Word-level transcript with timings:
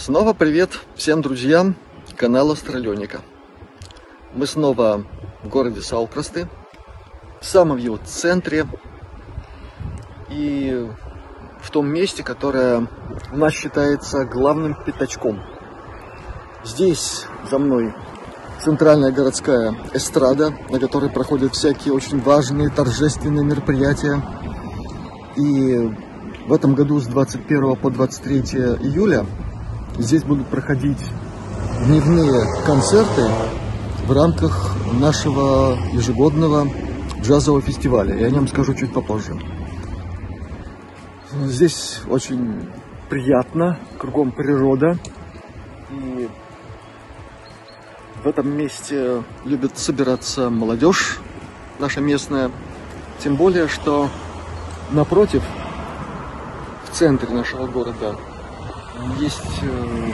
Снова 0.00 0.32
привет 0.32 0.70
всем 0.94 1.20
друзьям 1.20 1.76
канала 2.16 2.54
Астралёника. 2.54 3.20
Мы 4.32 4.46
снова 4.46 5.04
в 5.42 5.48
городе 5.50 5.82
Салкрасты, 5.82 6.48
в 7.38 7.44
самом 7.44 7.76
его 7.76 7.98
центре 8.02 8.66
и 10.30 10.88
в 11.60 11.70
том 11.70 11.86
месте, 11.86 12.22
которое 12.22 12.88
у 13.30 13.36
нас 13.36 13.52
считается 13.52 14.24
главным 14.24 14.74
пятачком. 14.86 15.42
Здесь 16.64 17.26
за 17.50 17.58
мной 17.58 17.94
центральная 18.64 19.12
городская 19.12 19.74
эстрада, 19.92 20.54
на 20.70 20.80
которой 20.80 21.10
проходят 21.10 21.54
всякие 21.54 21.92
очень 21.92 22.22
важные 22.22 22.70
торжественные 22.70 23.44
мероприятия. 23.44 24.22
И 25.36 25.94
в 26.46 26.54
этом 26.54 26.74
году 26.74 27.00
с 27.00 27.06
21 27.06 27.76
по 27.76 27.90
23 27.90 28.38
июля 28.80 29.26
здесь 30.00 30.24
будут 30.24 30.46
проходить 30.46 30.98
дневные 31.86 32.44
концерты 32.64 33.28
в 34.06 34.12
рамках 34.12 34.74
нашего 34.94 35.78
ежегодного 35.92 36.66
джазового 37.20 37.62
фестиваля. 37.62 38.16
Я 38.16 38.26
о 38.26 38.30
нем 38.30 38.48
скажу 38.48 38.74
чуть 38.74 38.92
попозже. 38.92 39.36
Здесь 41.44 42.00
очень 42.08 42.68
приятно, 43.08 43.78
кругом 43.98 44.32
природа. 44.32 44.98
И 45.90 46.28
в 48.24 48.26
этом 48.26 48.50
месте 48.56 49.22
любит 49.44 49.78
собираться 49.78 50.50
молодежь 50.50 51.18
наша 51.78 52.00
местная. 52.00 52.50
Тем 53.22 53.36
более, 53.36 53.68
что 53.68 54.08
напротив, 54.90 55.42
в 56.90 56.96
центре 56.96 57.28
нашего 57.34 57.66
города, 57.66 58.16
есть 59.18 59.40
э, 59.62 60.12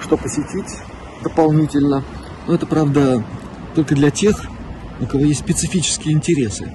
что 0.00 0.16
посетить 0.16 0.78
дополнительно. 1.22 2.04
Но 2.46 2.54
это, 2.54 2.66
правда, 2.66 3.22
только 3.74 3.94
для 3.94 4.10
тех, 4.10 4.40
у 5.00 5.06
кого 5.06 5.24
есть 5.24 5.40
специфические 5.40 6.14
интересы. 6.14 6.72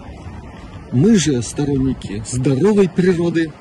Мы 0.92 1.16
же 1.16 1.42
сторонники 1.42 2.23
здоровой 2.27 2.89
природы 2.89 3.53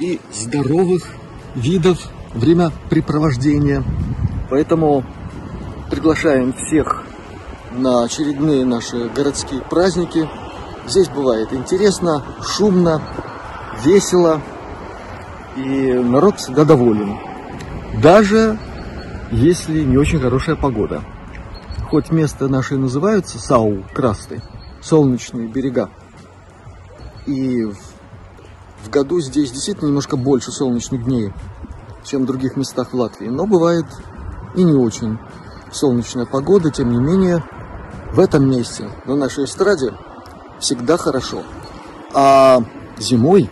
и 0.00 0.20
здоровых 0.32 1.06
видов 1.54 1.98
времяпрепровождения. 2.34 3.84
Поэтому 4.50 5.04
приглашаем 5.90 6.52
всех 6.52 7.04
на 7.72 8.04
очередные 8.04 8.64
наши 8.64 9.08
городские 9.08 9.62
праздники. 9.62 10.28
Здесь 10.88 11.08
бывает 11.08 11.52
интересно, 11.52 12.24
шумно, 12.42 13.00
весело, 13.84 14.42
и 15.56 15.92
народ 15.94 16.38
всегда 16.38 16.64
доволен. 16.64 17.16
Даже 18.02 18.58
если 19.30 19.82
не 19.82 19.96
очень 19.96 20.20
хорошая 20.20 20.56
погода. 20.56 21.02
Хоть 21.88 22.10
место 22.10 22.48
наше 22.48 22.76
называется 22.76 23.38
Сау 23.38 23.82
Красты, 23.94 24.42
солнечные 24.80 25.48
берега. 25.48 25.90
И 27.26 27.64
в 27.64 28.90
году 28.90 29.20
здесь 29.20 29.50
действительно 29.50 29.88
немножко 29.88 30.16
больше 30.16 30.52
солнечных 30.52 31.04
дней, 31.04 31.32
чем 32.04 32.22
в 32.22 32.26
других 32.26 32.56
местах 32.56 32.92
в 32.92 32.94
Латвии. 32.94 33.28
Но 33.28 33.46
бывает 33.46 33.86
и 34.54 34.62
не 34.62 34.72
очень 34.72 35.18
солнечная 35.72 36.26
погода, 36.26 36.70
тем 36.70 36.90
не 36.90 36.98
менее, 36.98 37.44
в 38.12 38.18
этом 38.18 38.48
месте, 38.48 38.88
на 39.06 39.14
нашей 39.14 39.44
эстраде, 39.44 39.92
всегда 40.58 40.96
хорошо. 40.96 41.42
А 42.12 42.62
зимой, 42.98 43.48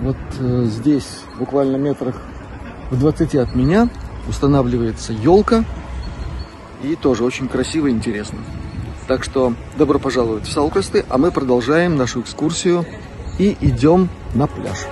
вот 0.00 0.16
э, 0.38 0.64
здесь, 0.66 1.20
буквально 1.38 1.76
метрах 1.76 2.16
в 2.90 2.98
20 2.98 3.34
от 3.36 3.54
меня, 3.54 3.88
устанавливается 4.28 5.12
елка, 5.12 5.64
и 6.82 6.94
тоже 6.94 7.24
очень 7.24 7.48
красиво 7.48 7.88
и 7.88 7.90
интересно. 7.90 8.38
Так 9.06 9.24
что 9.24 9.54
добро 9.76 9.98
пожаловать 9.98 10.46
в 10.46 10.52
Салкосты, 10.52 11.04
а 11.08 11.18
мы 11.18 11.30
продолжаем 11.30 11.96
нашу 11.96 12.20
экскурсию 12.20 12.84
и 13.38 13.56
идем 13.60 14.08
на 14.34 14.46
пляж. 14.46 14.86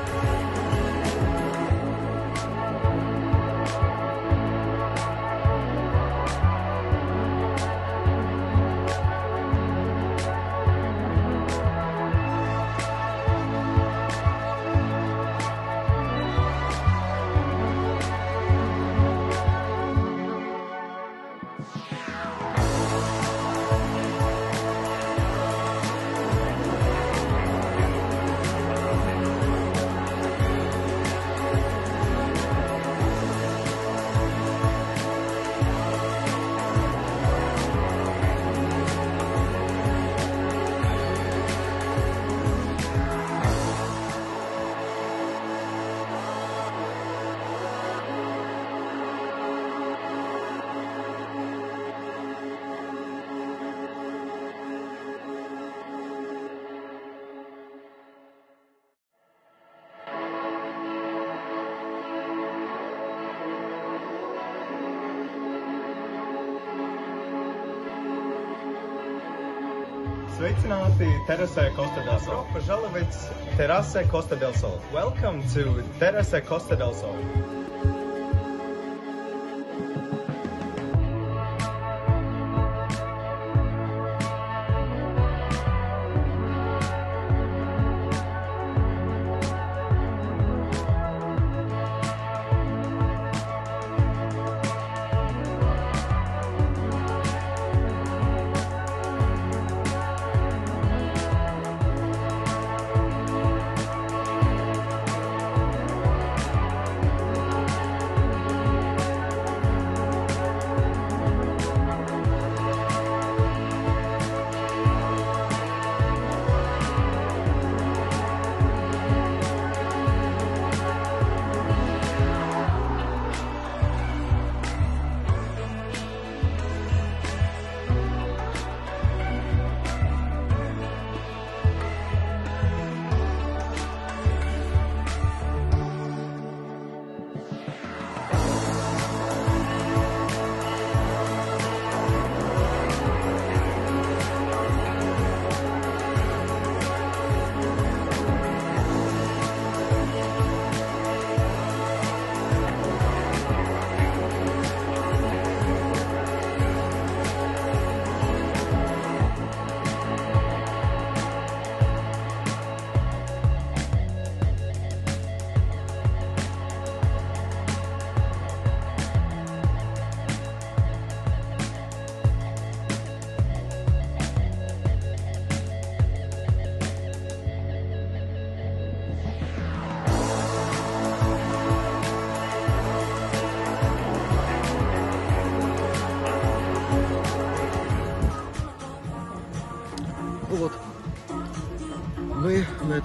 Sveicināti 70.36 71.06
terasē 71.24 71.70
Costa 71.72 72.02
del 72.04 72.18
Sol. 72.20 72.42
Grupa 72.44 72.60
Žalovits 72.66 73.22
terasē 73.56 74.02
Costa 74.12 74.36
del 74.36 74.52
Sol. 74.60 74.74
Welcome 74.92 75.40
to 75.54 75.80
terasē 75.96 76.42
Costa 76.44 76.76
del 76.76 76.92
Sol. 76.98 77.16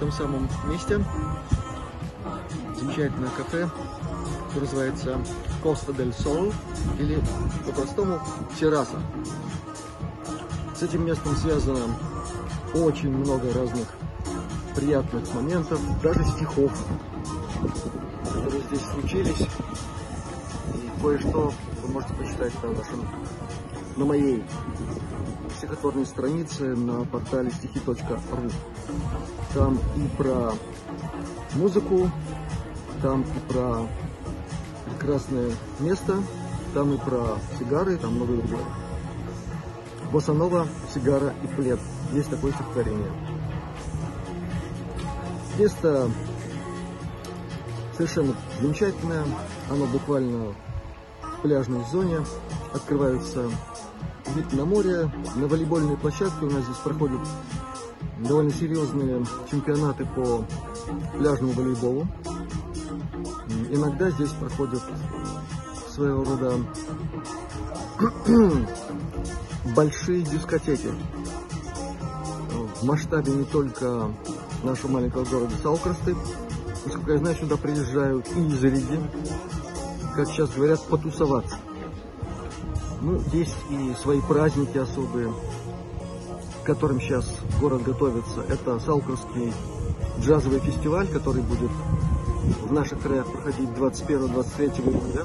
Этом 0.02 0.10
самом 0.10 0.48
месте 0.66 1.04
замечательное 2.76 3.30
кафе, 3.30 3.70
которое 4.48 4.64
называется 4.64 5.20
Коста 5.62 5.92
дель 5.92 6.12
Сол, 6.12 6.52
или 6.98 7.22
по-простому 7.66 8.20
терраса. 8.58 9.00
С 10.76 10.82
этим 10.82 11.06
местом 11.06 11.36
связано 11.36 11.86
очень 12.74 13.16
много 13.16 13.52
разных 13.52 13.86
приятных 14.74 15.32
моментов, 15.34 15.80
даже 16.02 16.24
стихов, 16.24 16.72
которые 18.24 18.62
здесь 18.62 18.82
случились. 18.92 19.46
И 20.74 21.00
кое-что 21.00 21.52
вы 21.82 21.88
можете 21.92 22.14
почитать 22.14 22.52
на 22.62 22.70
нашем, 22.70 23.08
на 23.96 24.04
моей 24.04 24.44
стихотворной 25.58 26.06
странице 26.06 26.74
на 26.74 27.04
портале 27.04 27.50
стихи.ру. 27.50 28.50
Там 29.54 29.78
и 29.96 30.08
про 30.16 30.52
музыку, 31.54 32.10
там 33.00 33.22
и 33.22 33.52
про 33.52 33.86
прекрасное 34.86 35.50
место, 35.80 36.22
там 36.74 36.94
и 36.94 36.98
про 36.98 37.38
сигары, 37.58 37.96
там 37.96 38.14
много 38.14 38.36
другое. 38.36 38.64
Босанова, 40.12 40.66
сигара 40.92 41.34
и 41.42 41.46
плед. 41.46 41.80
Есть 42.12 42.30
такое 42.30 42.52
стихотворение. 42.52 43.10
Место 45.58 46.10
совершенно 47.96 48.34
замечательное. 48.60 49.24
Оно 49.70 49.86
буквально 49.86 50.54
в 51.22 51.42
пляжной 51.42 51.84
зоне. 51.90 52.20
Открывается 52.74 53.50
вид 54.34 54.52
на 54.52 54.64
море. 54.64 55.10
На 55.36 55.46
волейбольной 55.46 55.96
площадке 55.96 56.46
у 56.46 56.50
нас 56.50 56.64
здесь 56.64 56.76
проходят 56.76 57.20
довольно 58.18 58.50
серьезные 58.50 59.24
чемпионаты 59.50 60.06
по 60.06 60.44
пляжному 61.18 61.52
волейболу. 61.52 62.06
Иногда 63.70 64.10
здесь 64.10 64.30
проходят 64.30 64.82
своего 65.88 66.24
рода 66.24 66.58
большие 69.76 70.22
дискотеки. 70.22 70.90
В 72.80 72.84
масштабе 72.84 73.32
не 73.32 73.44
только 73.44 74.10
нашего 74.62 74.92
маленького 74.92 75.24
города 75.24 75.54
Салкрасты. 75.62 76.16
Насколько 76.84 77.12
я 77.12 77.18
знаю, 77.18 77.36
сюда 77.36 77.56
приезжают 77.56 78.26
и 78.34 78.46
из 78.46 78.64
Риги, 78.64 79.00
как 80.16 80.26
сейчас 80.26 80.50
говорят, 80.50 80.84
потусоваться. 80.88 81.56
Ну, 83.02 83.20
есть 83.32 83.56
и 83.68 83.94
свои 84.00 84.20
праздники 84.20 84.78
особые, 84.78 85.32
к 86.62 86.66
которым 86.66 87.00
сейчас 87.00 87.28
город 87.60 87.82
готовится. 87.82 88.44
Это 88.48 88.78
Салкурский 88.78 89.52
джазовый 90.20 90.60
фестиваль, 90.60 91.08
который 91.08 91.42
будет 91.42 91.70
в 92.62 92.72
наших 92.72 93.00
краях 93.00 93.26
проходить 93.26 93.68
21-23 93.70 94.86
июля. 94.86 95.24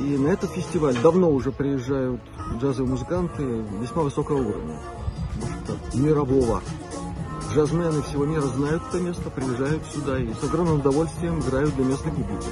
И 0.00 0.18
на 0.18 0.28
этот 0.28 0.50
фестиваль 0.50 0.96
давно 1.00 1.30
уже 1.30 1.52
приезжают 1.52 2.20
джазовые 2.60 2.90
музыканты 2.90 3.44
весьма 3.80 4.02
высокого 4.02 4.38
уровня, 4.38 4.80
мирового. 5.94 6.62
Джазмены 7.54 8.02
всего 8.02 8.24
мира 8.26 8.42
знают 8.42 8.82
это 8.88 9.00
место, 9.00 9.30
приезжают 9.30 9.84
сюда 9.86 10.18
и 10.18 10.34
с 10.34 10.42
огромным 10.42 10.80
удовольствием 10.80 11.38
играют 11.38 11.76
для 11.76 11.84
местной 11.84 12.10
публики. 12.10 12.50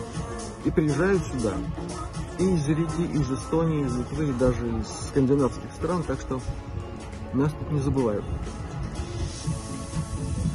И 0.64 0.70
приезжают 0.70 1.22
сюда 1.26 1.54
и 2.38 2.44
из 2.44 2.68
Риги, 2.68 3.12
из 3.14 3.30
Эстонии, 3.30 3.86
из 3.86 3.96
Литвы, 3.96 4.28
и 4.28 4.32
даже 4.32 4.66
из 4.68 4.86
скандинавских 5.08 5.72
стран, 5.76 6.02
так 6.02 6.20
что 6.20 6.40
нас 7.32 7.52
тут 7.52 7.72
не 7.72 7.80
забывают. 7.80 8.24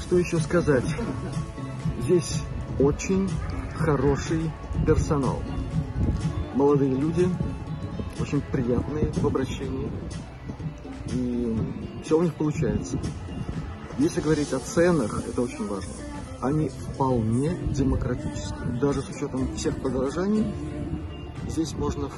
Что 0.01 0.17
еще 0.17 0.39
сказать? 0.39 0.85
Здесь 2.03 2.41
очень 2.79 3.29
хороший 3.77 4.51
персонал. 4.85 5.41
Молодые 6.55 6.95
люди, 6.95 7.27
очень 8.19 8.41
приятные 8.41 9.11
в 9.13 9.25
обращении. 9.25 9.91
И 11.13 11.57
все 12.03 12.19
у 12.19 12.23
них 12.23 12.33
получается. 12.35 12.99
Если 13.97 14.21
говорить 14.21 14.53
о 14.53 14.59
ценах, 14.59 15.23
это 15.27 15.41
очень 15.41 15.67
важно. 15.67 15.91
Они 16.41 16.69
вполне 16.69 17.55
демократические. 17.71 18.79
Даже 18.79 19.01
с 19.01 19.09
учетом 19.09 19.55
всех 19.55 19.81
подорожаний, 19.81 20.45
здесь 21.47 21.73
можно 21.73 22.09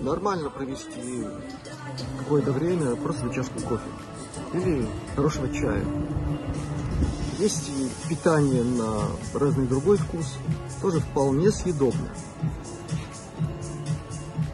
нормально 0.00 0.50
провести 0.50 1.26
какое-то 2.18 2.52
время 2.52 2.96
просто 2.96 3.26
за 3.28 3.34
чашку 3.34 3.60
кофе 3.60 3.88
или 4.54 4.86
хорошего 5.14 5.52
чая. 5.52 5.84
Есть 7.38 7.70
и 7.70 8.08
питание 8.08 8.62
на 8.62 9.08
разный 9.34 9.66
другой 9.66 9.96
вкус, 9.96 10.36
тоже 10.80 11.00
вполне 11.00 11.50
съедобно. 11.50 12.08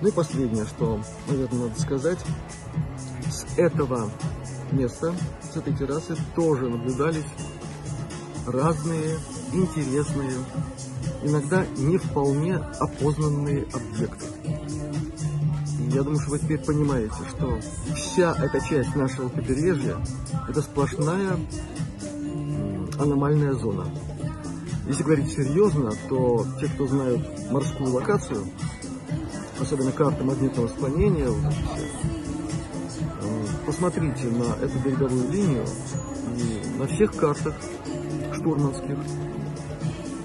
Ну 0.01 0.09
и 0.09 0.13
последнее, 0.13 0.65
что, 0.65 1.01
наверное, 1.27 1.69
надо 1.69 1.81
сказать, 1.81 2.19
с 3.31 3.59
этого 3.59 4.11
места, 4.71 5.15
с 5.43 5.57
этой 5.57 5.75
террасы 5.75 6.17
тоже 6.37 6.69
наблюдались 6.69 7.27
разные 8.47 9.19
интересные, 9.53 10.33
иногда 11.23 11.65
не 11.77 11.99
вполне 11.99 12.57
опознанные 12.57 13.67
объекты. 13.73 14.27
Я 15.93 16.03
думаю, 16.03 16.21
что 16.21 16.33
вы 16.33 16.39
теперь 16.39 16.59
понимаете, 16.59 17.15
что 17.31 17.59
вся 17.95 18.35
эта 18.39 18.61
часть 18.61 18.95
нашего 18.95 19.29
побережья– 19.29 19.97
это 20.49 20.61
сплошная 20.61 21.39
аномальная 22.99 23.55
зона. 23.55 23.87
Если 24.87 25.03
говорить 25.03 25.33
серьезно, 25.33 25.93
то 26.09 26.47
те, 26.61 26.67
кто 26.69 26.87
знают 26.87 27.51
морскую 27.51 27.93
локацию, 27.93 28.45
особенно 29.61 29.93
карты 29.93 30.25
магнитного 30.25 30.69
склонения, 30.69 31.29
посмотрите 33.67 34.25
на 34.29 34.65
эту 34.65 34.79
береговую 34.79 35.31
линию, 35.31 35.65
и 36.37 36.79
на 36.79 36.87
всех 36.87 37.15
картах 37.17 37.55
штурманских 38.35 38.97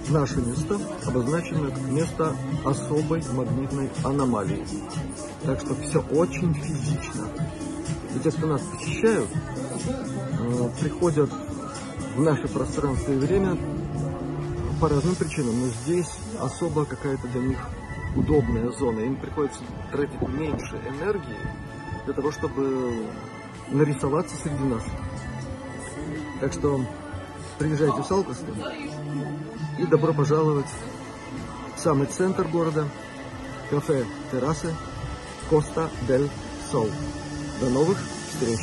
наше 0.10 0.40
место 0.42 0.80
обозначено 1.06 1.70
как 1.70 1.82
место 1.90 2.36
особой 2.66 3.24
магнитной 3.34 3.90
аномалии. 4.04 4.66
Так 5.44 5.60
что 5.60 5.76
все 5.76 6.00
очень 6.12 6.54
физично. 6.54 7.28
И 8.16 8.20
те, 8.20 8.32
кто 8.32 8.48
нас 8.48 8.62
посещают, 8.62 9.30
э, 10.40 10.70
приходят 10.80 11.30
в 12.16 12.22
наше 12.22 12.48
пространство 12.48 13.12
и 13.12 13.18
время 13.18 13.58
по 14.80 14.90
разным 14.90 15.16
причинам, 15.16 15.60
но 15.60 15.68
здесь 15.68 16.12
особо 16.40 16.86
какая-то 16.86 17.28
для 17.30 17.42
них 17.42 17.60
удобная 18.16 18.70
зона. 18.72 19.00
Им 19.00 19.16
приходится 19.16 19.60
тратить 19.92 20.22
меньше 20.28 20.80
энергии 20.88 21.38
для 22.06 22.14
того, 22.14 22.32
чтобы 22.32 23.06
нарисоваться 23.72 24.36
среди 24.36 24.64
нас. 24.64 24.84
Так 26.40 26.54
что 26.54 26.82
приезжайте 27.58 28.02
в 28.02 28.06
Салкосты 28.06 28.52
и 29.78 29.86
добро 29.86 30.14
пожаловать 30.14 30.68
в 31.76 31.80
самый 31.80 32.08
центр 32.08 32.48
города, 32.48 32.88
кафе 33.70 34.06
«Террасы» 34.32 34.74
Коста 35.50 35.90
дель 36.08 36.30
Сол. 36.72 36.90
До 37.60 37.70
новых 37.70 37.98
встреч! 38.30 38.60